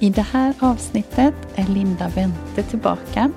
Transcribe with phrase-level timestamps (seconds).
[0.00, 3.30] I det här avsnittet är Linda Wente tillbaka.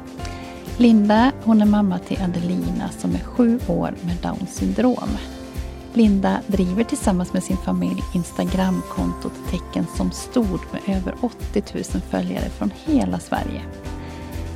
[0.78, 5.10] Linda hon är mamma till Adelina som är sju år med Downs syndrom.
[5.94, 12.50] Linda driver tillsammans med sin familj Instagramkontot Tecken som stod med över 80 000 följare
[12.50, 13.62] från hela Sverige.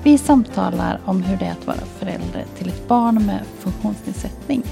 [0.03, 4.63] Vi samtalar om hur det är att vara förälder till ett barn med funktionsnedsättning.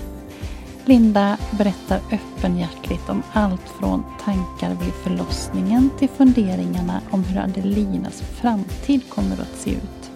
[0.86, 9.10] Linda berättar öppenhjärtligt om allt från tankar vid förlossningen till funderingarna om hur Adelinas framtid
[9.10, 10.12] kommer att se ut.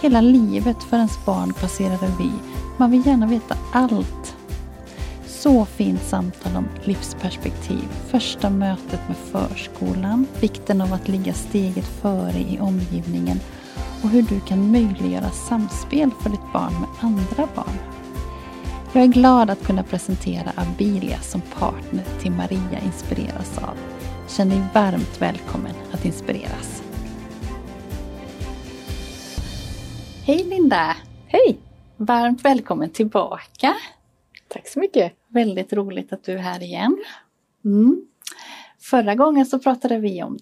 [0.00, 2.30] Hela livet för ens barn passerar revy.
[2.76, 4.36] Man vill gärna veta allt.
[5.26, 12.38] Så fint samtal om livsperspektiv, första mötet med förskolan, vikten av att ligga steget före
[12.38, 13.40] i omgivningen
[14.02, 17.89] och hur du kan möjliggöra samspel för ditt barn med andra barn.
[18.92, 23.76] Jag är glad att kunna presentera Abilia som partner till Maria inspireras av.
[24.28, 26.82] Känn dig varmt välkommen att inspireras.
[30.24, 30.96] Hej Linda!
[31.26, 31.58] Hej!
[31.96, 33.74] Varmt välkommen tillbaka.
[34.48, 35.12] Tack så mycket.
[35.28, 37.04] Väldigt roligt att du är här igen.
[37.64, 38.06] Mm.
[38.80, 40.38] Förra gången så pratade vi om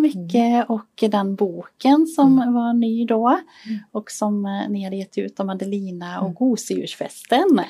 [0.00, 0.64] mycket mm.
[0.68, 2.54] och den boken som mm.
[2.54, 3.80] var ny då mm.
[3.92, 6.34] och som eh, ni hade gett ut om Adelina och mm.
[6.34, 7.60] gosedjursfesten.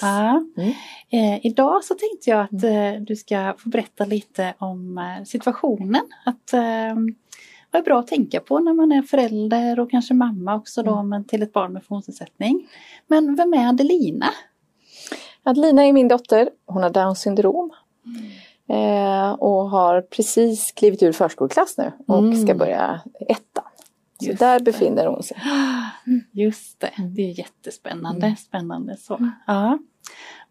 [0.00, 0.44] Ja.
[0.56, 0.72] Mm.
[1.10, 6.02] Eh, idag så tänkte jag att eh, du ska få berätta lite om eh, situationen.
[6.24, 6.94] Att, eh,
[7.70, 11.02] vad är bra att tänka på när man är förälder och kanske mamma också då,
[11.02, 12.68] men till ett barn med funktionsnedsättning.
[13.06, 14.26] Men vem är Adelina?
[15.42, 16.50] Adelina är min dotter.
[16.66, 17.70] Hon har Downs syndrom.
[18.72, 19.24] Mm.
[19.24, 22.46] Eh, och har precis klivit ur förskoleklass nu och mm.
[22.46, 23.64] ska börja ettan.
[24.20, 24.64] Så Just där det.
[24.64, 25.36] befinner hon sig.
[26.32, 28.26] Just det, det är jättespännande.
[28.26, 28.36] Mm.
[28.36, 29.16] Spännande så.
[29.16, 29.30] Mm.
[29.46, 29.78] Ja.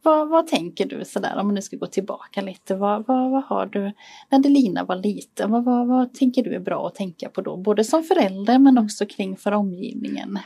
[0.04, 2.76] Vad, vad tänker du sådär om du ska gå tillbaka lite?
[2.76, 3.94] Vad, vad, vad har du
[4.30, 5.52] när Delina var liten?
[5.52, 7.58] Vad, vad, vad tänker du är bra att tänka på då?
[7.58, 10.40] Både som förälder men också kring för omgivningen.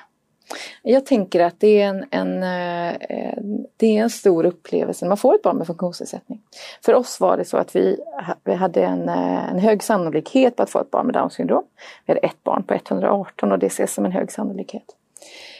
[0.82, 3.38] Jag tänker att det är en, en, eh,
[3.78, 6.42] det är en stor upplevelse när man får ett barn med funktionsnedsättning.
[6.86, 8.00] För oss var det så att vi,
[8.44, 11.64] vi hade en, eh, en hög sannolikhet på att få ett barn med Downs syndrom.
[12.06, 14.96] Vi hade ett barn på 118 och det ses som en hög sannolikhet.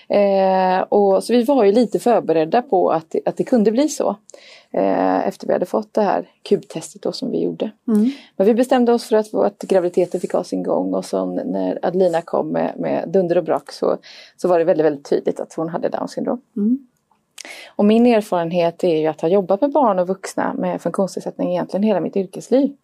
[0.10, 4.16] Eh, och så vi var ju lite förberedda på att, att det kunde bli så.
[4.72, 7.72] Eh, efter vi hade fått det här kubtestet då som vi gjorde.
[7.88, 8.12] Mm.
[8.38, 11.80] Men vi bestämde oss för att, att graviditeten fick ha sin gång och så när
[11.82, 13.98] Adelina kom med, med dunder och brak så,
[14.38, 16.42] så var det väldigt, väldigt tydligt att hon hade Downs syndrom.
[16.58, 16.88] Mm.
[17.76, 21.84] Och min erfarenhet är ju att ha jobbat med barn och vuxna med funktionsnedsättning egentligen
[21.84, 22.76] hela mitt yrkesliv.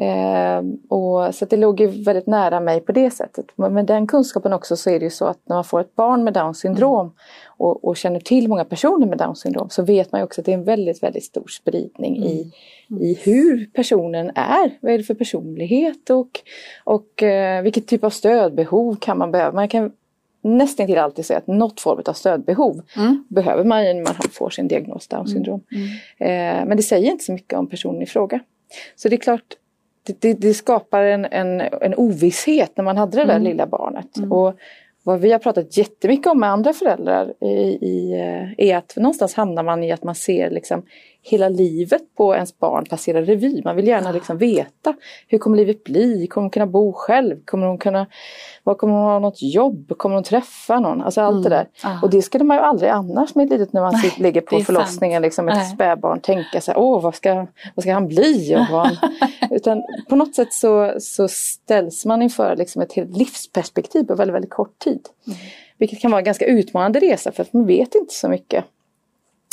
[0.00, 3.46] Eh, och, så det låg ju väldigt nära mig på det sättet.
[3.54, 5.94] Men med den kunskapen också så är det ju så att när man får ett
[5.96, 7.12] barn med Downs syndrom mm.
[7.46, 10.44] och, och, känner till många personer med Downs syndrom så vet man ju också att
[10.44, 12.28] det är en väldigt, väldigt stor spridning mm.
[12.28, 12.52] i,
[13.00, 14.78] i hur personen är.
[14.80, 16.40] Vad är det för personlighet och,
[16.84, 19.52] och eh, vilket typ av stödbehov kan man behöva.
[19.52, 19.92] Man kan
[20.42, 23.24] nästan till alltid säga att något form av stödbehov mm.
[23.28, 25.60] behöver man när man får sin diagnos Downs syndrom.
[25.72, 25.88] Mm.
[26.18, 26.60] Mm.
[26.60, 28.40] Eh, men det säger inte så mycket om personen i fråga.
[28.96, 29.56] Så det är klart,
[30.06, 33.42] det, det, det, skapar en, en, en ovisshet när man hade det där mm.
[33.42, 34.16] lilla barnet.
[34.16, 34.32] Mm.
[34.32, 34.54] Och
[35.02, 39.34] vad vi har pratat jättemycket om med andra föräldrar i, i, eh, är att någonstans
[39.34, 40.82] hamnar man i att man ser liksom
[41.28, 43.62] hela livet på ens barn passera revy.
[43.64, 44.94] Man vill gärna liksom veta
[45.28, 46.26] hur kommer livet bli?
[46.26, 47.44] Kommer hon kunna bo själv?
[47.44, 48.06] Kommer hon kunna,
[48.64, 49.92] var kommer hon ha något jobb?
[49.96, 51.02] Kommer hon träffa någon?
[51.02, 51.42] Alltså allt mm.
[51.42, 51.68] det där.
[51.82, 52.02] Ah.
[52.02, 54.60] Och det skulle man ju aldrig annars med ett litet när man Nej, ligger på
[54.60, 58.56] förlossningen liksom med ett spädbarn tänka sig åh vad ska, vad ska han bli?
[58.56, 58.96] Och vad han...
[59.50, 64.34] Utan på något sätt så, så ställs man inför liksom ett helt livsperspektiv på väldigt,
[64.34, 65.08] väldigt kort tid.
[65.26, 65.38] Mm.
[65.78, 68.64] Vilket kan vara en ganska utmanande resa för att man vet inte så mycket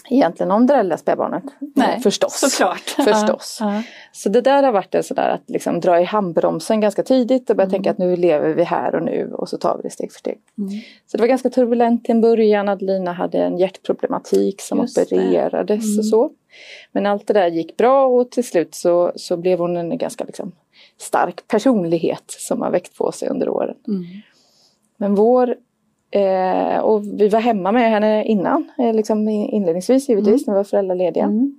[0.10, 1.44] egentligen om det där lilla spädbarnet.
[1.76, 2.40] Nej, förstås.
[2.40, 2.90] Såklart.
[2.90, 3.58] förstås.
[3.60, 3.84] Ja, ja.
[4.12, 7.56] Så det där har varit en sådär att liksom dra i handbromsen ganska tidigt och
[7.56, 10.12] börja tänka att nu lever vi här och nu och så tar vi det steg
[10.12, 10.40] för steg.
[11.06, 12.70] Så det var ganska turbulent i en början.
[12.70, 16.32] Adelina hade en hjärtproblematik som Just opererades och så.
[16.92, 20.24] Men allt det där gick bra och till slut så, så blev hon en ganska
[20.24, 20.52] liksom,
[20.98, 23.76] stark personlighet som har väckt på sig under åren.
[23.88, 24.04] Mm.
[24.98, 25.56] Men vår,
[26.14, 30.64] eh, och vi var hemma med henne innan, eh, liksom inledningsvis givetvis när vi var
[30.64, 31.24] föräldralediga.
[31.24, 31.56] Mm.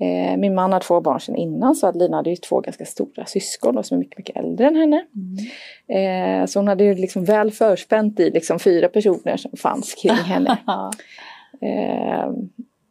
[0.00, 3.26] Eh, min man har två barn sedan innan så Adelina hade ju två ganska stora
[3.26, 5.04] syskon då, som är mycket, mycket äldre än henne.
[5.88, 10.12] Eh, så hon hade ju liksom väl förspänt i liksom fyra personer som fanns kring
[10.14, 10.58] henne.
[11.60, 12.30] Eh,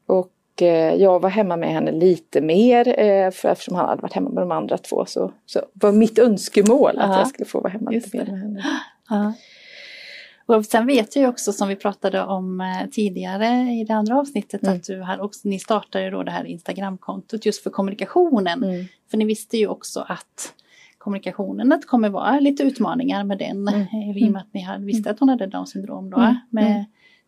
[0.08, 4.30] och eh, jag var hemma med henne lite mer för eftersom han hade varit hemma
[4.30, 7.18] med de andra två så, så var mitt önskemål att Ja.
[7.20, 8.64] jag skulle få vara hemma Just lite mer med henne.
[9.10, 9.34] Ja.
[10.48, 14.20] Och sen vet jag ju också som vi pratade om eh, tidigare i det andra
[14.20, 14.76] avsnittet Mm.
[14.76, 18.64] att du här också, ni startade då det här Instagramkontot just för kommunikationen.
[18.64, 18.86] Mm.
[19.12, 20.54] För ni visste ju också att
[20.98, 23.68] kommunikationen, att det kommer vara lite utmaningar med den.
[23.68, 23.82] Mm.
[23.82, 26.18] eh, I och med att ni visste att hon hade Downs syndrom då.
[26.18, 26.36] Mm.
[26.50, 26.86] Med Mm.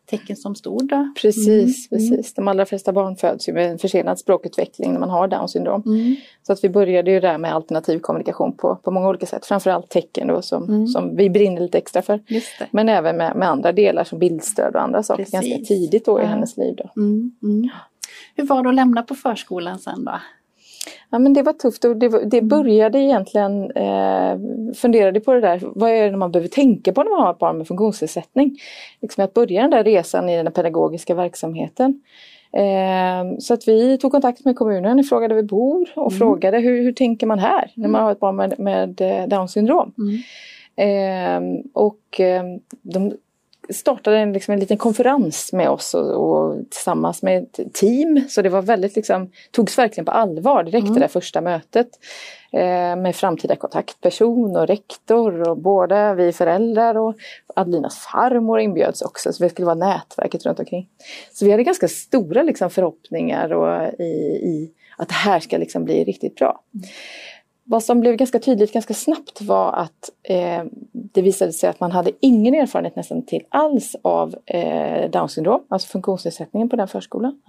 [0.09, 1.13] Tecken som stod då.
[1.21, 1.47] Precis,
[1.91, 2.09] Mm.
[2.09, 2.33] precis.
[2.33, 5.83] De allra flesta barn föds ju med en försenad språkutveckling när man har Downs syndrom.
[5.85, 6.15] Mm.
[6.47, 9.45] Så att vi började ju där med alternativ kommunikation på, på många olika sätt.
[9.45, 10.88] Framförallt tecken då som, Mm.
[10.88, 12.19] som vi brinner lite extra för.
[12.71, 15.33] Men även med, med andra delar som bildstöd och andra saker Precis.
[15.33, 16.75] ganska tidigt då i hennes liv.
[16.77, 17.01] Då.
[17.01, 17.31] Mm.
[17.44, 17.69] Mm.
[18.35, 20.12] Hur var det att lämna på förskolan sen då?
[21.09, 24.38] Ja men det var tufft och det, var- det började egentligen, eh,
[24.75, 27.39] funderade på det där, vad är det man behöver tänka på när man har ett
[27.39, 28.57] barn med funktionsnedsättning?
[29.01, 32.01] Liksom att börja den där resan i den pedagogiska verksamheten.
[32.53, 36.83] Eh, så att vi tog kontakt med kommunen, frågade var vi bor och frågade hur,
[36.83, 39.94] hur tänker man här när man har ett barn med, med eh, Downs syndrom.
[39.97, 40.19] Mm.
[40.75, 42.44] Eh, och eh,
[42.81, 43.13] de
[43.69, 48.21] startade en, liksom en liten konferens med oss och, och tillsammans med ett team.
[48.30, 50.94] Så det var väldigt liksom, togs verkligen på allvar direkt Mm.
[50.94, 51.88] det där första mötet.
[52.51, 57.16] Eh, med framtida kontaktperson och rektor och båda vi föräldrar och
[57.56, 60.88] Adelinas farmor inbjöds också så vi skulle vara nätverket runt omkring.
[61.33, 64.04] Så vi hade ganska stora liksom, förhoppningar och, i,
[64.44, 66.62] i att det här ska liksom bli riktigt bra.
[67.69, 71.92] Vad som blev ganska tydligt ganska snabbt var att eh, det visade sig att man
[71.92, 77.42] hade ingen erfarenhet nästan till alls av eh, Downs syndrom, alltså funktionsnedsättningen på den förskolan.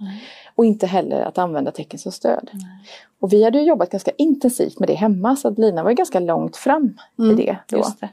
[0.55, 2.49] Och inte heller att använda tecken som stöd.
[3.19, 5.95] Och vi hade ju jobbat ganska intensivt med det hemma så att Lina var ju
[5.95, 7.57] ganska långt fram Mm, i det.
[7.67, 7.77] Då.
[7.77, 8.09] Just det.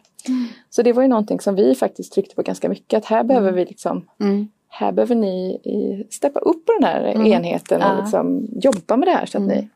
[0.71, 3.53] Så det var ju någonting som vi faktiskt tryckte på ganska mycket att här behöver
[3.53, 4.49] vi liksom Mm.
[4.69, 7.27] här behöver ni i- steppa upp på den här Mm.
[7.27, 9.27] enheten och liksom jobba med det här.
[9.27, 9.57] Så att Mm.
[9.59, 9.69] ni,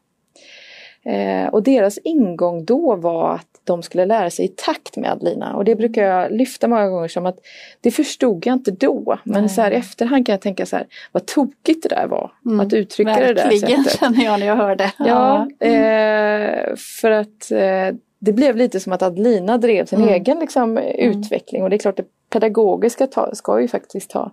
[1.04, 5.56] eh, och deras ingång då var att de skulle lära sig i takt med Adelina.
[5.56, 7.38] Och det brukar jag lyfta många gånger som att
[7.80, 9.18] det förstod jag inte då.
[9.24, 9.48] Men Nej.
[9.48, 12.32] så här i efterhand kan jag tänka så här, vad tokigt det där var.
[12.46, 12.60] Mm.
[12.60, 14.00] Att uttrycka det där Verkligen sättet.
[14.00, 14.92] känner jag när jag hör det.
[14.98, 20.14] Ja, eh, för att eh, det blev lite som att Adelina drev sin Mm.
[20.14, 24.32] egen liksom, utveckling och det är klart det pedagogiska ta, ska ju faktiskt ta,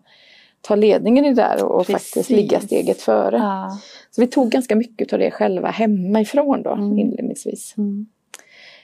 [0.61, 3.37] ta ledningen i det där och, och faktiskt ligga steget före.
[3.37, 3.77] Ja.
[4.11, 6.97] Så vi tog ganska mycket av det själva hemifrån då Mm.
[6.99, 7.73] inledningsvis.
[7.77, 8.07] Mm.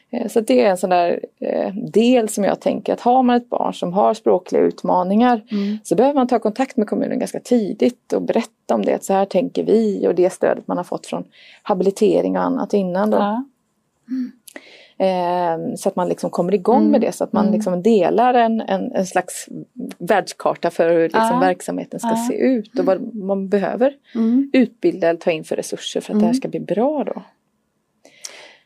[0.09, 3.35] Eh, Så det är en sån där eh, del som jag tänker att har man
[3.35, 5.77] ett barn som har språkliga utmaningar Mm.
[5.83, 8.93] så behöver man ta kontakt med kommunen ganska tidigt och berätta om det.
[8.93, 11.23] Att så här tänker vi och det stödet man har fått från
[11.63, 13.09] habilitering och annat innan.
[13.09, 13.17] Då.
[13.17, 13.43] Ja.
[14.97, 16.91] Eh, så att man liksom kommer igång Mm.
[16.91, 17.53] med det så att man Mm.
[17.53, 19.47] liksom delar en, en, en slags
[19.97, 21.39] världskarta för hur liksom Ja.
[21.39, 22.25] verksamheten ska Ja.
[22.29, 24.49] se ut och vad man behöver Mm.
[24.53, 26.35] utbilda eller ta in för resurser för att det här Mm.
[26.39, 27.21] ska bli bra då.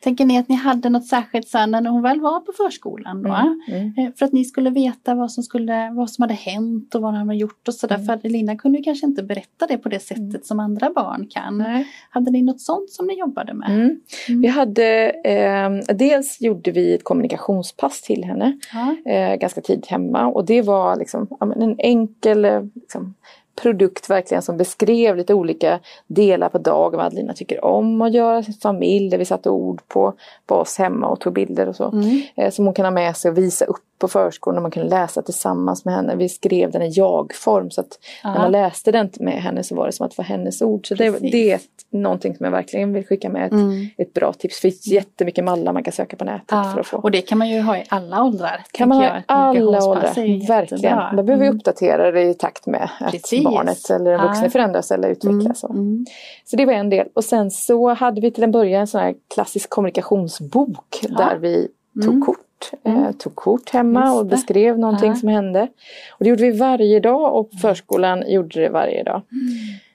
[0.03, 3.55] Tänker ni att ni hade något särskilt sen när hon väl var på förskolan då?
[3.67, 3.93] Mm.
[3.97, 7.13] Eh, För att ni skulle veta vad som, skulle, vad som hade hänt och vad
[7.13, 7.95] han hade gjort och sådär.
[7.95, 8.07] Mm.
[8.07, 11.57] För Elina kunde ju kanske inte berätta det på det sättet som andra barn kan.
[11.57, 11.87] Nej.
[12.09, 13.69] Hade ni något sånt som ni jobbade med?
[13.69, 13.99] Mm.
[14.27, 14.41] Mm.
[14.41, 19.11] Vi hade, eh, dels gjorde vi ett kommunikationspass till henne Ja.
[19.11, 23.13] eh, ganska tidigt hemma och det var liksom, en enkel eh, liksom,
[23.61, 28.43] produkt verkligen som beskrev lite olika delar på dagen vad Adelina tycker om att göra,
[28.43, 30.13] sin familj där vi satte ord på,
[30.45, 31.91] på oss hemma och tog bilder och så.
[31.91, 32.21] Mm.
[32.35, 34.89] Eh, som hon kan ha med sig och visa upp på förskolan och man kunde
[34.89, 36.15] läsa tillsammans med henne.
[36.15, 38.33] Vi skrev den i jag-form så att Ja.
[38.33, 40.87] när man läste den med henne så var det som att det var hennes ord.
[40.87, 41.31] Så det, Precis.
[41.31, 41.59] det är
[41.91, 43.45] någonting som jag verkligen vill skicka med.
[43.45, 43.87] Ett, Mm.
[43.97, 44.55] ett bra tips.
[44.55, 46.79] Det finns jättemycket mallar man kan söka på nätet för Ja.
[46.79, 46.97] att få.
[46.97, 48.63] Och det kan man ju ha i alla åldrar.
[48.71, 50.47] kan man ha i alla åldrar.
[50.47, 50.97] Verkligen.
[51.15, 51.57] Då behöver vi Mm.
[51.57, 53.43] uppdatera det i takt med att Precis.
[53.43, 54.49] barnet eller den vuxne Ja.
[54.49, 55.63] förändras eller utvecklas.
[55.63, 55.77] Mm.
[55.77, 56.05] Mm.
[56.45, 57.07] Så det var en del.
[57.13, 61.17] Och sen så hade vi till en början en sån här klassisk kommunikationsbok Ja.
[61.17, 61.67] där vi
[62.03, 62.21] tog Mm.
[62.59, 62.79] Kort.
[62.83, 63.03] Mm.
[63.03, 65.15] Eh, tog kort hemma och beskrev någonting Ja.
[65.15, 65.67] som hände.
[66.11, 69.21] Och det gjorde vi varje dag och förskolan gjorde det varje dag.
[69.31, 69.53] Mm.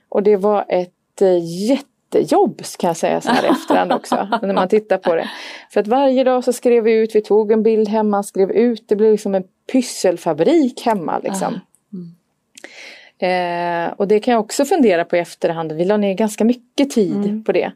[0.08, 4.28] Och det var ett eh, jättejobb kan jag säga så här efterhand också.
[4.42, 5.30] när man tittar på det.
[5.70, 8.88] För att varje dag så skrev vi ut, vi tog en bild hemma, skrev ut,
[8.88, 11.60] det blev liksom en pysselfabrik hemma liksom.
[11.92, 12.14] Mm.
[13.18, 16.90] Eh, och det kan jag också fundera på i efterhand, vi la ner ganska mycket
[16.90, 17.44] tid mm.
[17.44, 17.72] på det.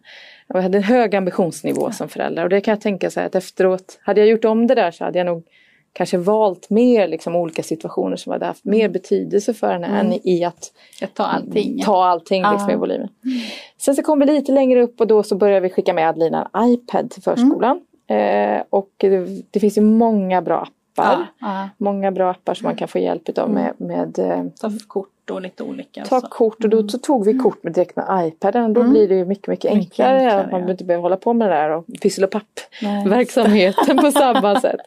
[0.48, 1.92] Jag hade en hög ambitionsnivå ja.
[1.92, 4.66] som förälder och det kan jag tänka så här att efteråt, hade jag gjort om
[4.66, 5.44] det där så hade jag nog
[5.92, 10.06] kanske valt mer liksom, olika situationer som hade haft mer betydelse för henne mm.
[10.06, 10.72] än i att
[11.14, 13.08] ta allting, ta allting liksom, i volymen.
[13.24, 13.38] Mm.
[13.78, 16.50] Sen så kom vi lite längre upp och då så började vi skicka med Adelina
[16.52, 17.80] en iPad till förskolan.
[18.06, 18.56] Mm.
[18.56, 20.68] Eh, och det, det, finns ju många bra
[21.02, 21.26] appar.
[21.40, 25.30] Ja, Många bra appar som man kan få hjälp av med, med eh, Ta kort
[25.30, 26.04] och lite olika.
[26.04, 26.26] Ta så.
[26.26, 26.88] kort och då mm.
[26.88, 28.72] så tog vi kort med direkt med iPaden.
[28.72, 28.92] Då mm.
[28.92, 30.14] blir det ju mycket, mycket enklare.
[30.14, 30.70] Mycket enklare man ja.
[30.70, 34.80] inte behöver hålla på med det där och pyssel och papp-verksamheten på samma sätt.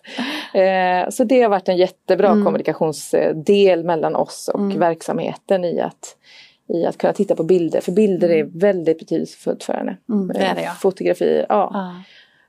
[0.53, 2.45] Eh, så det har varit en jättebra mm.
[2.45, 4.79] kommunikationsdel mellan oss och mm.
[4.79, 6.15] verksamheten i att
[6.73, 8.59] i att kunna titta på bilder, för bilder är mm.
[8.59, 9.97] väldigt betydelsefullt för henne.
[10.09, 10.71] Mm, det är det, ja.
[10.71, 11.55] Fotografier, ja.
[11.55, 12.03] Ah.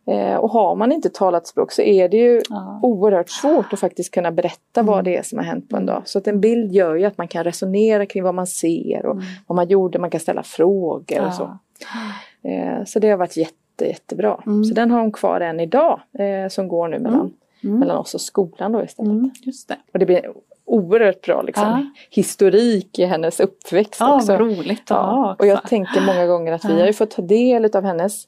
[0.06, 2.80] Eh, och har man inte talat språk så är det ju ja.
[2.82, 4.92] oerhört svårt att faktiskt kunna berätta mm.
[4.92, 6.02] vad det är som har hänt på en dag.
[6.04, 9.14] Så att en bild gör ju att man kan resonera kring vad man ser och
[9.14, 9.25] mm.
[9.47, 11.26] vad man gjorde, man kan ställa frågor ja.
[11.26, 11.59] och så.
[12.49, 14.42] Eh, så det har varit jätte, jättebra.
[14.47, 14.64] Mm.
[14.64, 17.32] Så den har hon kvar än idag eh, som går nu mellan, mm.
[17.64, 17.78] Mm.
[17.78, 19.11] mellan oss och skolan då istället.
[19.11, 19.76] Mm, just det.
[19.92, 20.32] Och det blir
[20.64, 21.87] oerhört bra liksom, ja.
[22.11, 24.37] historik i hennes uppväxt ja, också.
[24.37, 27.85] Roligt ja, och jag tänker många gånger att vi har ju fått ta del av
[27.85, 28.25] hennes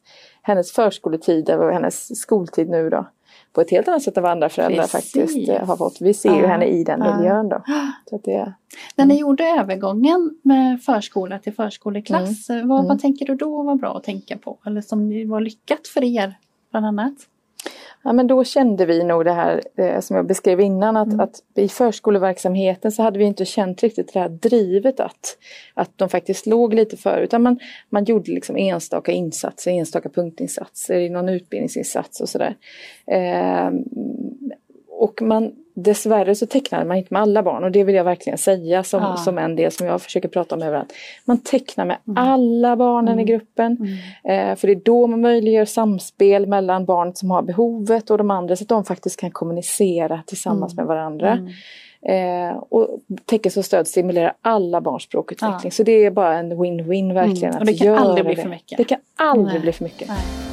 [0.47, 3.07] hennes förskoletid och hennes skoltid nu då.
[3.53, 5.13] På ett helt annat sätt än vad andra föräldrar Precis.
[5.13, 6.01] faktiskt eh, har fått.
[6.01, 6.41] Vi ser ja.
[6.41, 7.63] ju henne i den miljön då.
[8.11, 8.55] Så att det,
[8.97, 12.69] När ni gjorde övergången med förskola till förskoleklass, mm.
[12.69, 12.99] Vad, vad mm.
[12.99, 14.59] tänker du då var bra att tänka på?
[14.67, 16.35] Eller som var lyckat för er
[16.71, 17.15] bland annat?
[18.05, 21.21] Ja, men då kände vi nog det här eh, som jag beskrev innan att, mm.
[21.21, 25.39] att i förskoleverksamheten så hade vi inte känt riktigt det här drivet att,
[25.75, 27.59] att de faktiskt låg lite för utan man,
[27.91, 32.57] man gjorde liksom enstaka insatser, enstaka punktinsatser i någon utbildningsinsats och sådär.
[33.07, 33.71] Eh,
[34.89, 38.38] och man, dessvärre så tecknade man inte med alla barn och det vill jag verkligen
[38.38, 39.16] säga som, ja.
[39.16, 40.93] som en del som jag försöker prata om överallt.
[41.25, 42.23] Man tecknar med mm.
[42.25, 43.21] alla barnen mm.
[43.21, 43.76] i gruppen.
[44.25, 44.50] Mm.
[44.50, 48.31] Eh, för det är då man möjliggör samspel mellan barnet som har behovet och de
[48.31, 50.87] andra så att de faktiskt kan kommunicera tillsammans mm.
[50.87, 51.33] med varandra.
[51.33, 51.49] Mm.
[52.07, 52.88] Eh, och
[53.25, 55.61] teckenstöd stimulerar alla barns språkutveckling.
[55.64, 55.71] Ja.
[55.71, 57.54] Så det är bara en win-win verkligen.
[57.54, 57.61] Mm.
[57.61, 58.78] Och det kan aldrig bli för mycket.
[58.78, 59.61] Det kan aldrig Nej.
[59.61, 60.09] bli för mycket.
[60.09, 60.44] Nej.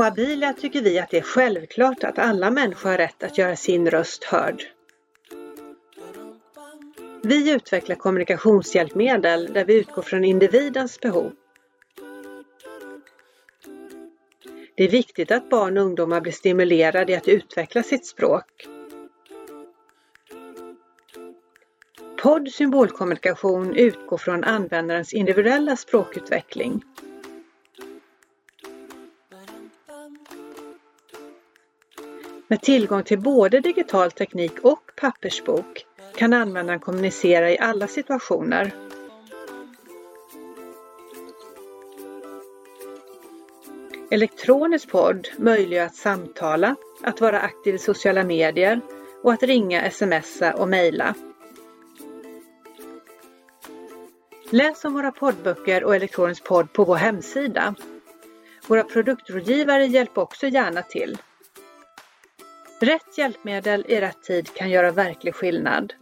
[0.00, 3.56] På Abilia tycker vi att det är självklart att alla människor har rätt att göra
[3.56, 4.62] sin röst hörd.
[7.22, 11.32] Vi utvecklar kommunikationshjälpmedel där vi utgår från individens behov.
[14.74, 18.66] Det är viktigt att barn och ungdomar blir stimulerade i att utveckla sitt språk.
[22.22, 26.82] Podd symbolkommunikation utgår från användarens individuella språkutveckling.
[32.50, 38.72] Med tillgång till både digital teknik och pappersbok kan användaren kommunicera i alla situationer.
[44.10, 48.80] Elektronisk podd möjliggör att samtala, att vara aktiv i sociala medier
[49.22, 51.14] och att ringa, smsa och mejla.
[54.50, 57.74] Läs om våra poddböcker och elektronisk podd på vår hemsida.
[58.66, 61.18] Våra produktrådgivare hjälper också gärna till.
[62.82, 65.92] Rätt hjälpmedel i rätt tid kan göra verklig skillnad.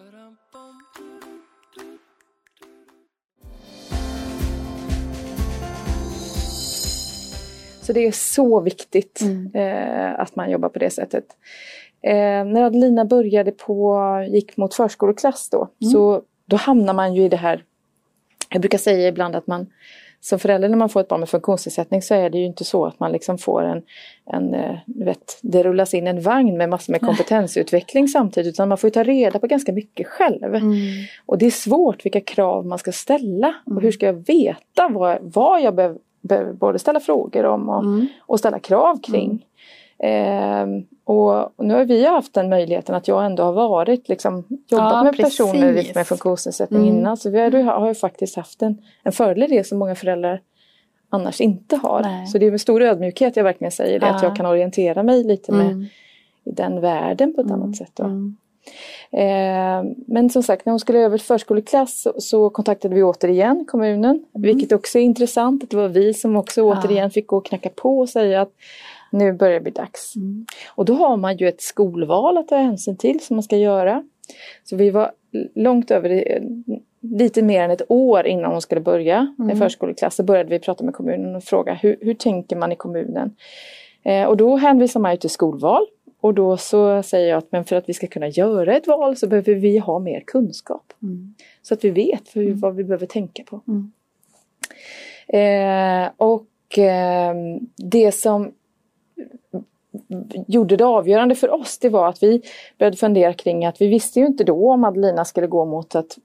[7.82, 9.50] Så det är så viktigt mm.
[9.54, 11.25] eh, att man jobbar på det sättet.
[12.02, 15.90] Eh, när Adelina började på, gick mot förskoleklass då, mm.
[15.92, 17.64] så då hamnar man ju i det här,
[18.50, 19.66] jag brukar säga ibland att man
[20.21, 22.87] som förälder när man får ett barn med funktionsnedsättning så är det ju inte så
[22.87, 23.83] att man liksom får en,
[24.27, 28.79] en eh, vet, det rullas in en vagn med massor med kompetensutveckling samtidigt utan man
[28.79, 30.55] får ta reda på ganska mycket själv.
[30.55, 30.73] Mm.
[31.27, 33.93] Och det är svårt vilka krav man ska ställa och hur mm.
[33.93, 35.75] ska jag veta vad, vad jag
[36.21, 38.07] behöver, både ställa frågor om och, mm.
[38.21, 39.45] och ställa krav kring.
[39.99, 40.67] Eh,
[41.09, 45.03] och nu har vi haft den möjligheten att jag ändå har varit, liksom, jobbat ja,
[45.03, 45.38] med precis.
[45.38, 46.95] personer med funktionsnedsättning mm.
[46.95, 47.17] innan.
[47.17, 50.41] Så vi har, har ju faktiskt haft en, en fördel i det som många föräldrar
[51.11, 52.03] annars inte har.
[52.03, 52.27] Nej.
[52.27, 54.15] Så det är med stor ödmjukhet jag verkligen säger det, ja.
[54.15, 55.87] att jag kan orientera mig lite med mm.
[56.45, 57.62] i den världen på ett mm.
[57.62, 58.00] annat sätt.
[58.00, 58.37] Mm.
[59.11, 63.65] Eh, men som sagt, när hon skulle över till förskoleklass så, så kontaktade vi återigen
[63.69, 64.27] kommunen, mm.
[64.33, 65.65] vilket också är intressant.
[65.65, 66.67] Att det var vi som också ja.
[66.67, 68.53] återigen fick gå och knacka på och säga att
[69.11, 70.17] nu börjar det bli dags.
[70.17, 70.47] Mm.
[70.75, 74.05] Och då har man ju ett skolval att ta hänsyn till som man ska göra.
[74.65, 75.12] Så vi var
[75.55, 76.41] långt över
[77.00, 79.50] lite mer än ett år innan hon skulle börja mm.
[79.50, 82.77] i förskoleklass så började vi prata med kommunen och fråga hur, hur tänker man i
[82.77, 83.37] kommunen?
[84.03, 85.87] Eh, och då hänvisar man ju till skolval.
[86.21, 89.17] Och då så säger jag att men för att vi ska kunna göra ett val
[89.17, 90.93] så behöver vi ha mer kunskap.
[91.03, 91.35] Mm.
[91.62, 92.61] Så att vi vet för, mm.
[92.61, 93.61] vad vi behöver tänka på.
[93.69, 93.93] Mm.
[95.29, 97.35] Eh, och eh,
[97.77, 98.53] det som
[100.47, 102.43] gjorde det avgörande för oss det var att vi
[102.79, 106.19] började fundera kring att vi visste ju inte då om Adelina skulle gå mot att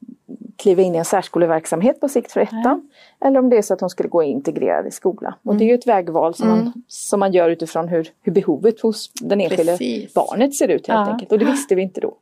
[0.56, 2.66] kliva in i en särskoleverksamhet på sikt för ettan.
[2.66, 2.90] Mm.
[3.26, 5.36] Eller om det är så att hon skulle gå integrerad i skola.
[5.44, 6.64] Och det är ju ett vägval som, mm.
[6.64, 9.78] man, som man gör utifrån hur, hur behovet hos den enskilde
[10.16, 11.14] barnet ser ut helt ja.
[11.14, 11.32] enkelt.
[11.32, 12.18] Och det visste vi inte då.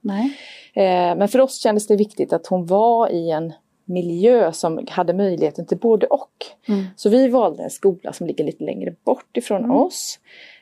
[0.73, 3.53] Eh, men för oss kändes det viktigt att hon var i en
[3.85, 6.45] miljö som hade möjligheten till både och.
[6.67, 6.83] Mm.
[6.95, 9.71] Så vi valde en skola som ligger lite längre bort ifrån mm.
[9.71, 10.19] oss.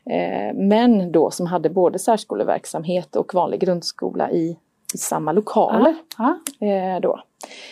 [0.10, 4.58] Eh, men då som hade både särskoleverksamhet och vanlig grundskola i,
[4.94, 5.96] i samma lokaler.
[6.18, 7.00] Ah, ah.
[7.00, 7.20] Då.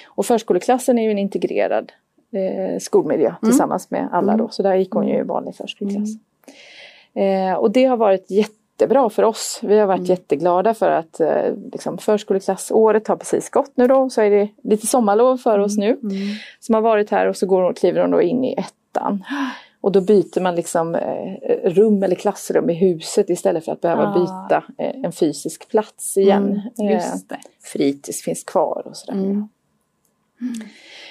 [0.05, 1.91] Och förskoleklassen är ju en integrerad
[2.31, 3.39] eh, skolmiljö mm.
[3.43, 4.43] tillsammans med alla då.
[4.43, 4.51] Mm.
[4.51, 6.09] Så där gick hon ju i vanlig förskoleklass.
[7.13, 7.51] Mm.
[7.51, 9.59] Eh, och det har varit jättebra för oss.
[9.63, 10.09] Vi har varit mm.
[10.09, 14.09] jätteglada för att eh, liksom, förskoleklassåret har precis gått nu då.
[14.09, 15.89] Så är det lite sommarlov för oss mm.
[16.01, 16.15] nu.
[16.15, 16.27] Mm.
[16.59, 19.23] Som har varit här och så går, kliver hon då in i ettan.
[19.81, 24.07] Och då byter man liksom eh, rum eller klassrum i huset istället för att behöva
[24.07, 24.19] ah.
[24.19, 26.61] byta eh, en fysisk plats igen.
[26.79, 27.03] Mm, eh,
[27.63, 29.19] fritids finns kvar och sådär.
[29.19, 29.49] Mm.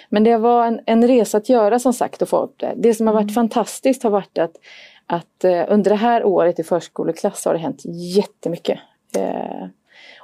[0.08, 2.75] Men det var en, en resa att göra som sagt att få upp det.
[2.76, 3.35] Det som har varit mm.
[3.35, 4.56] fantastiskt har varit att,
[5.06, 7.82] att eh, under det här året i förskoleklass har det hänt
[8.16, 8.78] jättemycket.
[9.16, 9.66] Eh,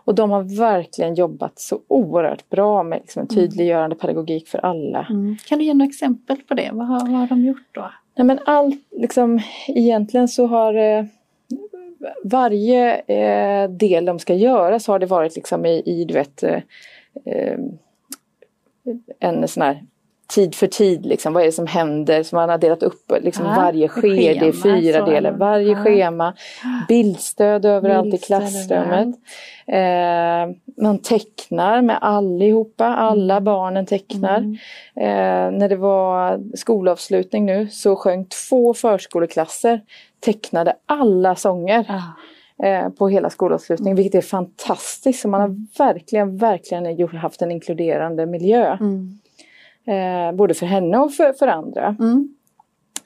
[0.05, 3.41] och de har verkligen jobbat så oerhört bra med liksom en mm.
[3.41, 5.07] tydliggörande pedagogik för alla.
[5.11, 5.37] Mm.
[5.47, 6.71] Kan du ge några exempel på det?
[6.73, 7.91] Vad har, vad har de gjort då?
[8.15, 11.05] Nej men allt, liksom egentligen så har eh,
[12.25, 16.43] varje eh, del de ska göra så har det varit liksom i, i du vet
[16.43, 16.61] eh,
[17.25, 17.59] eh
[19.19, 19.87] en sån här
[20.35, 22.23] tid för tid, liksom, vad är det som händer?
[22.23, 25.33] Så man har delat upp liksom, ah, varje skede i fyra delar.
[25.33, 25.85] Varje ah.
[25.85, 26.35] schema,
[26.89, 29.17] bildstöd överallt bildstöd i klassrummet.
[29.67, 33.45] Eh, man tecknar med allihopa, alla mm.
[33.45, 34.39] barnen tecknar.
[34.39, 34.57] Mm.
[34.97, 39.81] Eh, när det var skolavslutning nu så sjöng två förskoleklasser,
[40.21, 41.87] tecknade alla sånger.
[41.89, 42.13] Ah
[42.99, 45.21] på hela skolavslutningen, vilket är fantastiskt.
[45.21, 48.77] Så man har verkligen, verkligen haft en inkluderande miljö.
[48.81, 49.19] Mm.
[49.85, 51.97] Eh, både för henne och för, för andra.
[52.01, 52.35] Mm.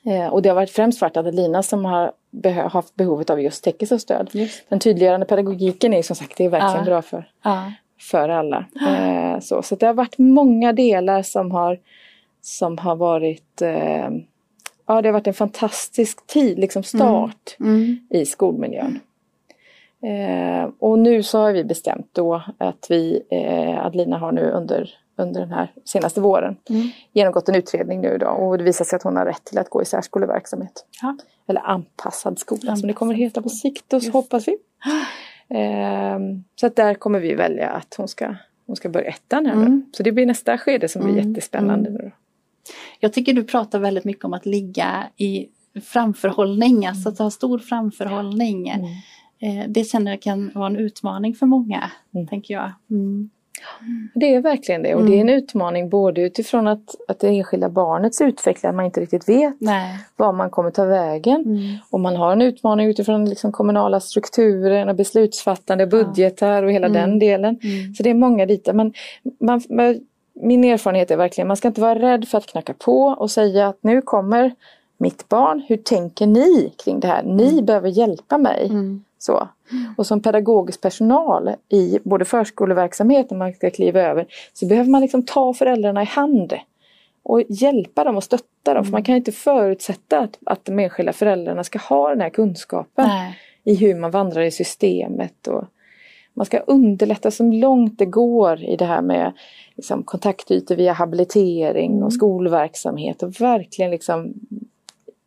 [0.04, 3.64] Eh, och det har varit främst varit Adelina som har behö haft behovet av just
[3.64, 4.30] täckelsestöd.
[4.32, 4.70] Just.
[4.70, 6.84] Den tydliggörande pedagogiken är som sagt det är verkligen ja.
[6.84, 7.72] bra för, ja.
[8.00, 8.64] för alla.
[8.88, 11.78] Eh, så, så det har varit många delar som har,
[12.40, 14.08] som har varit eh,
[14.86, 17.74] Ja det har varit en fantastisk tid, liksom start mm.
[17.74, 17.98] Mm.
[18.10, 18.98] i skolmiljön.
[20.02, 24.90] Eh, och nu så har vi bestämt då att vi, eh, Adelina har nu under
[25.16, 26.88] under den här senaste våren mm.
[27.12, 29.70] genomgått en utredning nu då och det visar sig att hon har rätt till att
[29.70, 30.86] gå i särskoleverksamhet.
[31.02, 31.16] Ja.
[31.48, 34.56] Eller anpassad skola anpassad som det kommer heta på sikt och så hoppas vi.
[35.48, 38.34] Ehm, så att där kommer vi välja att hon ska,
[38.66, 39.86] hon ska börja ettan här mm.
[39.92, 41.28] Så det blir nästa skede som blir mm.
[41.28, 41.90] jättespännande.
[41.90, 42.10] Nu då.
[43.00, 45.48] Jag tycker du pratar väldigt mycket om att ligga i
[45.84, 48.68] framförhållning, alltså att ha stor framförhållning.
[48.68, 48.90] Mm.
[49.38, 52.26] Eh, det känner jag kan vara en utmaning för många, mm.
[52.26, 52.72] tänker jag.
[53.80, 54.08] Mm.
[54.14, 55.10] Det är verkligen det och mm.
[55.10, 59.00] det är en utmaning både utifrån att, att det enskilda barnets utveckling, att man inte
[59.00, 59.98] riktigt vet Nej.
[60.16, 61.42] var man kommer ta vägen.
[61.46, 61.76] Mm.
[61.90, 67.00] Och man har en utmaning utifrån liksom kommunala strukturer, beslutsfattande, budgetar och hela mm.
[67.00, 67.58] den delen.
[67.62, 67.94] Mm.
[67.94, 68.72] Så det är många bitar.
[68.72, 68.92] Men
[69.40, 69.62] man,
[70.34, 73.68] min erfarenhet är verkligen, man ska inte vara rädd för att knacka på och säga
[73.68, 74.54] att nu kommer
[74.98, 77.22] mitt barn, hur tänker ni kring det här?
[77.22, 77.64] Ni mm.
[77.64, 78.66] behöver hjälpa mig.
[78.66, 79.04] Mm.
[79.26, 79.48] Så.
[79.96, 85.00] Och som pedagogisk personal i både förskoleverksamhet när man ska kliva över så behöver man
[85.00, 86.54] liksom ta föräldrarna i hand
[87.22, 88.76] och hjälpa dem och stötta dem.
[88.76, 88.84] Mm.
[88.84, 93.06] För man kan inte förutsätta att, att de enskilda föräldrarna ska ha den här kunskapen
[93.08, 93.38] Nej.
[93.64, 95.46] i hur man vandrar i systemet.
[95.46, 95.64] Och
[96.34, 99.32] man ska underlätta så långt det går i det här med
[99.76, 102.02] liksom, kontaktytor via habilitering mm.
[102.02, 104.34] och skolverksamhet och verkligen liksom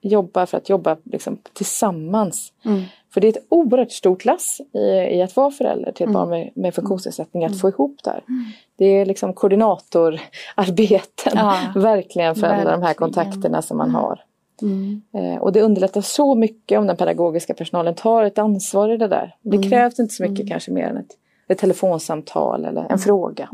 [0.01, 2.53] jobba för att jobba liksom, tillsammans.
[2.65, 2.81] Mm.
[3.13, 4.79] För det är ett oerhört stort lass i,
[5.17, 6.13] i att vara förälder till ett mm.
[6.13, 7.59] barn med, med funktionsnedsättning, att mm.
[7.59, 8.23] få ihop det här.
[8.27, 8.45] Mm.
[8.75, 14.23] Det är liksom koordinatorarbeten, ja, verkligen för alla de här kontakterna som man har.
[14.61, 15.01] Mm.
[15.13, 19.07] Eh, och det underlättar så mycket om den pedagogiska personalen tar ett ansvar i det
[19.07, 19.35] där.
[19.41, 19.69] Det mm.
[19.69, 20.49] krävs inte så mycket mm.
[20.49, 23.49] kanske mer än ett, ett telefonsamtal eller en fråga.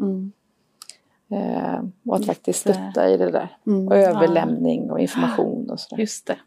[1.31, 3.57] Eh, och att faktiskt stötta i det där.
[3.87, 6.01] Och överlämning och information och sådär.
[6.01, 6.37] Just det.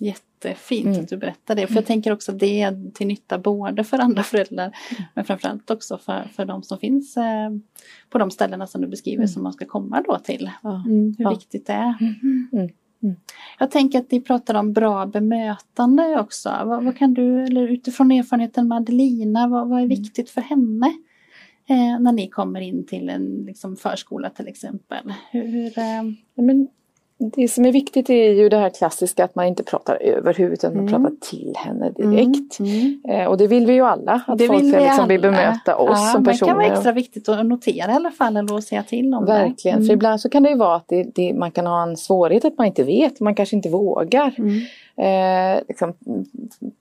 [0.00, 1.00] Jättefint Mm.
[1.00, 1.66] att du berättar det.
[1.66, 4.76] För jag tänker också att det är till nytta både för andra föräldrar
[5.14, 7.50] men framförallt också för, för de som finns eh,
[8.10, 9.28] på de ställena som du beskriver Mm.
[9.28, 10.50] som man ska komma då till.
[10.62, 10.82] Ja.
[10.86, 11.30] Mm, hur Ja.
[11.30, 11.94] viktigt det är.
[12.00, 12.68] Mm.
[13.02, 13.16] Mm.
[13.58, 16.48] Jag tänker att ni pratar om bra bemötande också.
[16.64, 20.92] Vad, vad kan du, eller utifrån erfarenheten med Adelina, vad, vad är viktigt för henne?
[21.68, 25.14] Eh, när ni kommer in till en liksom, förskola till exempel.
[25.30, 26.02] Hur, eh,
[26.34, 26.68] Ja, Men
[27.18, 30.58] det som är viktigt är ju det här klassiska att man inte pratar över huvudet
[30.64, 31.02] utan man Mm.
[31.02, 32.58] pratar till henne direkt.
[32.58, 33.00] Mm.
[33.08, 35.76] Eh, och det vill vi ju alla, att Det folk vill vi liksom vill bemöta
[35.76, 36.74] oss ja, som men Det kan vara personer.
[36.76, 39.86] extra viktigt att notera i alla fall eller att säga till om Verkligen, det.
[39.86, 42.44] för ibland så kan det ju vara att det, det, man kan ha en svårighet
[42.44, 44.60] att man inte vet, man kanske inte vågar Mm.
[45.56, 45.92] eh, liksom,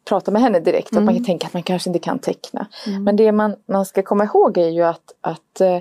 [0.10, 1.16] prata med henne direkt, att man Mm.
[1.16, 2.68] kan tänka att man kanske inte kan teckna.
[2.88, 3.04] Mm.
[3.04, 5.78] Men det man, man ska komma ihåg är ju att, att eh,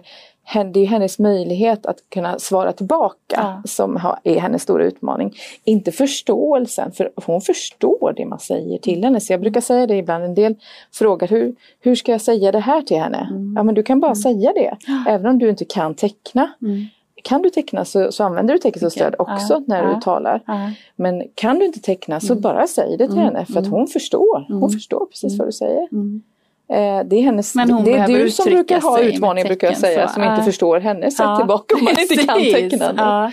[0.72, 3.62] det är hennes möjlighet att kunna svara tillbaka Ja.
[3.64, 5.32] som är hennes stora utmaning.
[5.64, 9.20] Inte förståelsen, för hon förstår det man säger till henne.
[9.20, 10.54] Så jag brukar säga det ibland, en del
[10.92, 13.28] frågar hur, hur ska jag säga det här till henne?
[13.30, 13.52] Mm.
[13.56, 14.76] Ja men du kan bara säga det,
[15.08, 16.50] även om du inte kan teckna.
[16.62, 16.84] Mm.
[17.22, 19.34] Kan du teckna så, så använder du teckenspråksstöd Okej.
[19.34, 19.94] också Ja, när ja.
[19.94, 20.40] du talar.
[20.96, 22.42] Men kan du inte teckna så Mm.
[22.42, 23.70] bara säg det till Mm, henne för att mm.
[23.72, 24.44] hon förstår.
[24.48, 24.68] Hon Mm.
[24.70, 25.38] förstår precis Mm.
[25.38, 25.88] vad du säger.
[26.68, 26.98] Mm.
[26.98, 30.14] Eh, det är, hennes, det är du som brukar ha utmaningen brukar jag säga så,
[30.14, 30.42] som inte ja.
[30.44, 32.52] förstår hennes sätt Ja, tillbaka om man inte kan precis.
[32.54, 33.02] tecknande.
[33.02, 33.32] Ja.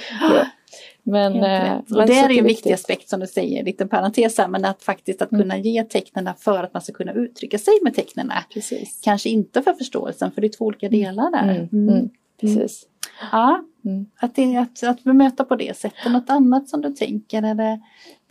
[1.06, 4.48] Men, eh, men det är ju en viktig aspekt som du säger, lite parentes här,
[4.48, 5.42] men att faktiskt att Mm.
[5.42, 8.34] kunna ge tecknena för att man ska kunna uttrycka sig med tecknena.
[8.54, 9.00] Precis.
[9.04, 11.68] Kanske inte för förståelsen, för det är två olika delar där.
[11.72, 12.10] Mm, mm,
[12.42, 12.84] precis.
[13.32, 14.06] Ja, Mm.
[14.20, 16.12] att, det, att, att bemöta på det sättet.
[16.12, 17.80] Något annat som du tänker, är det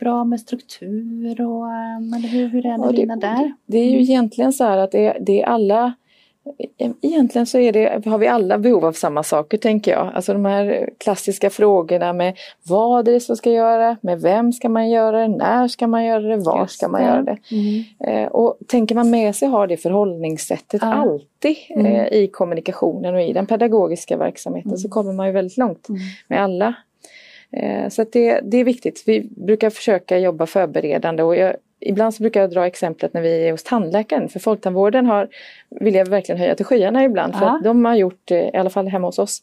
[0.03, 3.53] bra med struktur och um, eller hur, hur är det Ja, det- där?
[3.65, 5.93] Det är ju egentligen så här att det, det är alla
[7.01, 10.11] Egentligen så är det, har vi alla behov av samma saker tänker jag.
[10.15, 12.37] Alltså de här klassiska frågorna med
[12.67, 16.05] vad är det som ska göra, med vem ska man göra det, när ska man
[16.05, 17.37] göra det, var ska man göra det.
[17.51, 17.83] Mm.
[18.23, 20.93] Eh, och tänker man med sig ha det förhållningssättet Ja.
[20.93, 21.85] alltid Mm.
[21.85, 24.77] eh, i kommunikationen och i den pedagogiska verksamheten Mm.
[24.77, 26.01] så kommer man ju väldigt långt Mm.
[26.27, 26.73] med alla.
[27.53, 29.03] Eh, så det, det är viktigt.
[29.05, 33.47] Vi brukar försöka jobba förberedande och jag, ibland så brukar jag dra exemplet när vi
[33.47, 34.29] är hos tandläkaren.
[34.29, 35.27] För Folktandvården har,
[35.69, 37.55] vill jag verkligen höja till skyarna ibland för Ja.
[37.55, 39.41] att de har gjort, eh, i alla fall hemma hos oss,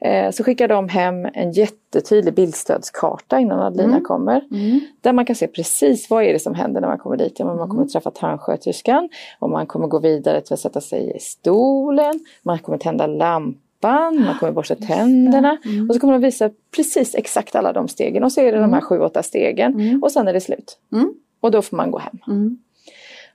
[0.00, 4.04] eh, så skickar de hem en jättetydlig bildstödskarta innan Adelina Mm.
[4.04, 4.40] kommer.
[4.50, 4.80] Mm.
[5.00, 7.34] Där man kan se precis vad är det som händer när man kommer dit.
[7.38, 11.18] Ja, man kommer träffa tandsköterskan och man kommer gå vidare till att sätta sig i
[11.20, 12.12] stolen.
[12.42, 13.58] Man kommer tända lampan,
[13.90, 15.58] man kommer borsta tänderna.
[15.64, 15.88] Mm.
[15.88, 18.58] Och så kommer de visa precis exakt alla de stegen och så är det de
[18.60, 18.80] här Mm.
[18.80, 19.74] sju, åtta stegen.
[19.80, 20.02] Mm.
[20.02, 20.78] Och sen är det slut.
[20.92, 21.14] Mm.
[21.40, 22.18] Och då får man gå hem.
[22.28, 22.58] Mm.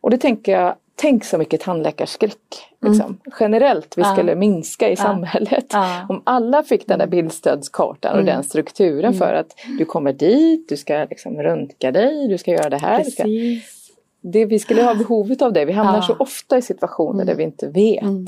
[0.02, 2.38] Och det tänker jag, tänk så mycket tandläkarskräck.
[2.82, 3.18] Liksom.
[3.40, 4.10] Generellt vi Mm.
[4.10, 4.16] Ja.
[4.16, 4.96] skulle minska i Ja.
[4.96, 5.66] samhället.
[5.70, 6.06] Ja.
[6.10, 8.34] Om alla fick den där bildstödskartan och Mm.
[8.34, 12.70] den strukturen för att du kommer dit, du ska liksom röntga dig, du ska göra
[12.70, 12.98] det här.
[13.04, 13.84] Precis.
[14.22, 15.66] det, vi skulle ha behovet av det.
[15.66, 16.02] Vi hamnar Ja.
[16.02, 17.26] så ofta i situationer Mm.
[17.28, 18.02] där vi inte vet.
[18.04, 18.26] Mm.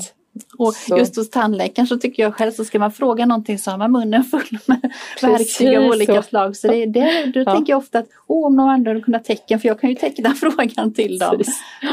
[0.58, 3.70] Och Så- just hos tandläkaren så tycker jag själv så ska man fråga någonting så
[3.70, 6.28] har man munnen full med verktyg av olika så.
[6.28, 6.56] slag.
[6.56, 7.54] Så det, det, då Ja.
[7.54, 9.96] tänker jag ofta att oh, om någon annan hade kunnat teckna för jag kan ju
[9.96, 11.42] teckna frågan till dem.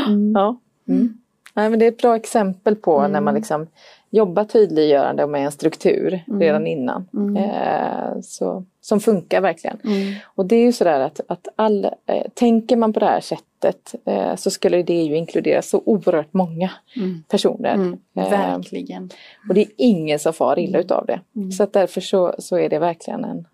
[0.07, 0.31] Mm.
[0.35, 0.57] Ja.
[0.89, 1.13] Mm.
[1.53, 3.11] Nej, men det är ett bra exempel på Mm.
[3.11, 3.67] när man liksom
[4.09, 6.39] jobbar tydliggörande och med en struktur Mm.
[6.41, 7.07] redan innan.
[7.13, 7.35] Mm.
[7.37, 9.77] Eh, så, som funkar verkligen.
[9.83, 10.13] Mm.
[10.35, 13.95] Och det är ju sådär att, att all, eh, tänker man på det här sättet
[14.05, 17.23] eh, så skulle det ju inkludera så oerhört många Mm.
[17.29, 17.73] personer.
[17.73, 17.97] Mm.
[18.15, 19.09] Eh, Verkligen.
[19.49, 21.19] och det är ingen som far illa utav det.
[21.35, 21.51] Mm.
[21.51, 23.47] Så att därför så, så är det verkligen en,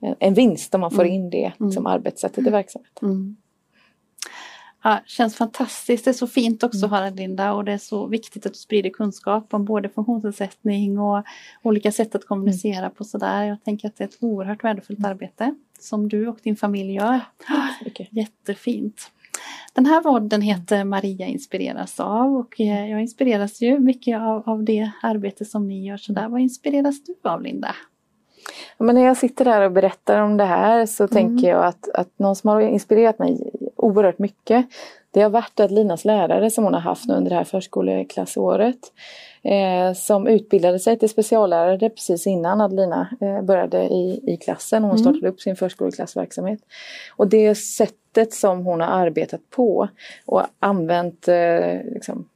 [0.00, 1.14] en, en vinst om man får Mm.
[1.14, 1.72] in det Mm.
[1.72, 3.36] som arbetssättet i verksamheten.
[4.84, 4.94] Mm.
[4.96, 6.04] Ja, känns fantastiskt.
[6.04, 6.90] Det är så fint också Mm.
[6.90, 11.24] höra Linda och det är så viktigt att du sprider kunskap om både funktionsnedsättning och
[11.62, 13.44] olika sätt att kommunicera på sådär.
[13.44, 15.10] Jag tänker att det är ett oerhört värdefullt Mm.
[15.10, 17.20] arbete som du och din familj gör.
[18.10, 19.10] Jättefint.
[19.74, 24.64] Den här podden heter Maria inspireras av och eh, jag inspireras ju mycket av, av
[24.64, 25.96] det arbete som ni gör.
[25.96, 27.74] Så där, vad inspireras du av Linda?
[28.78, 31.10] Ja, Men när jag sitter där och berättar om det här så Mm.
[31.12, 34.66] tänker jag att, att någon som har inspirerat mig oerhört mycket
[35.10, 38.78] det har varit att Linas lärare som hon har haft nu under det här förskoleklassåret
[39.42, 44.90] eh, som utbildade sig till speciallärare precis innan Adelina eh, började i, i klassen hon
[44.90, 45.02] Mm.
[45.02, 46.60] startade upp sin förskoleklassverksamhet.
[47.16, 49.88] Och det sättet som hon har arbetat på
[50.26, 52.28] och använt eh, liksom,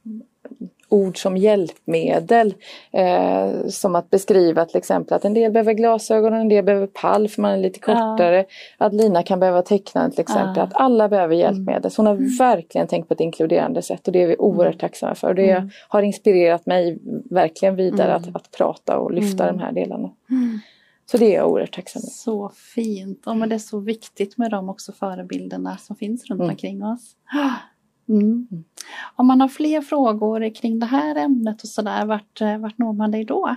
[0.91, 2.53] ord som hjälpmedel.
[2.91, 6.87] Eh, som att beskriva till exempel att en del behöver glasögon och en del behöver
[6.87, 7.93] pall för man är lite Ja.
[7.93, 8.45] kortare.
[8.77, 10.53] Att Lina kan behöva teckna till exempel.
[10.55, 10.63] Ja.
[10.63, 11.91] Att alla behöver hjälpmedel.
[11.91, 15.15] Så hon har verkligen tänkt på ett inkluderande sätt och det är vi oerhört tacksamma
[15.15, 15.27] för.
[15.29, 15.69] Och det Mm.
[15.87, 16.99] har inspirerat mig
[17.29, 18.21] verkligen vidare Mm.
[18.29, 19.57] att, att prata och lyfta Mm.
[19.57, 20.09] de här delarna.
[21.11, 22.07] Så det är jag oerhört tacksam för.
[22.09, 23.27] Så fint.
[23.27, 26.49] Och men det är så viktigt med de också förebilderna som finns runt Mm.
[26.51, 27.15] omkring oss.
[28.11, 28.47] Mm.
[29.15, 32.93] Om man har fler frågor kring det här ämnet och sådär, vart, eh, vart når
[32.93, 33.55] man dig då?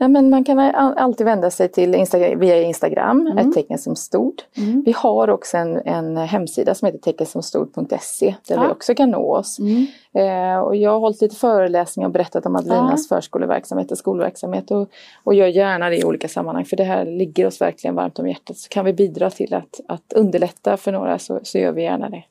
[0.00, 3.38] Nej, men man kan all- alltid vända sig till Instagram, via Instagram, Mm.
[3.38, 4.44] ett tecken som stort.
[4.56, 4.82] Mm.
[4.86, 8.62] Vi har också en, en hemsida som heter teckensomstort.se där Ja.
[8.62, 9.58] vi också kan nå oss.
[9.58, 9.86] Mm.
[10.12, 14.88] Eh, och jag har hållit lite föreläsningar och berättat om Adelinas förskoleverksamhet och skolverksamhet och,
[15.24, 18.28] och gör gärna det i olika sammanhang för det här ligger oss verkligen varmt om
[18.28, 18.56] hjärtat.
[18.56, 22.08] Så kan vi bidra till att, att underlätta för några så, så gör vi gärna
[22.10, 22.24] det.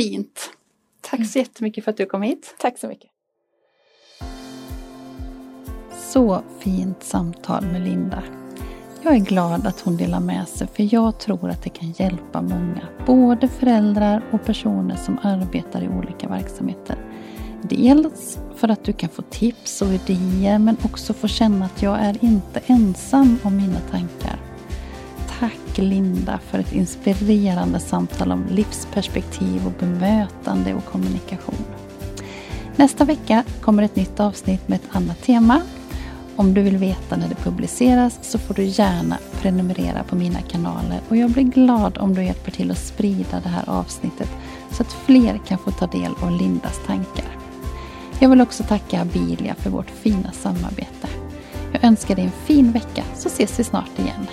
[0.00, 0.50] Fint.
[1.00, 2.54] Tack så jättemycket för att du kom hit.
[2.58, 3.10] Tack så mycket.
[6.12, 8.22] Så fint samtal med Linda.
[9.02, 12.42] Jag är glad att hon delar med sig för jag tror att det kan hjälpa
[12.42, 16.98] många, både föräldrar och personer som arbetar i olika verksamheter.
[17.62, 21.98] Dels för att du kan få tips och idéer men också få känna att jag
[22.00, 24.49] är inte ensam om mina tankar.
[25.40, 31.64] Tack Linda för ett inspirerande samtal om livsperspektiv och bemötande och kommunikation.
[32.76, 35.60] Nästa vecka kommer ett nytt avsnitt med ett annat tema.
[36.36, 41.00] Om du vill veta när det publiceras så får du gärna prenumerera på mina kanaler
[41.08, 44.28] och jag blir glad om du hjälper till att sprida det här avsnittet
[44.70, 47.36] så att fler kan få ta del av Lindas tankar.
[48.18, 51.08] Jag vill också tacka Abilia för vårt fina samarbete.
[51.72, 54.26] Jag önskar dig en fin vecka så ses vi snart igen.